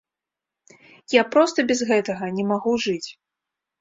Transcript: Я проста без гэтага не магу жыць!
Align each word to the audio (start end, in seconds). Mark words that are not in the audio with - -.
Я 1.15 1.23
проста 1.35 1.59
без 1.73 1.79
гэтага 1.91 2.33
не 2.39 2.43
магу 2.51 2.73
жыць! 2.87 3.09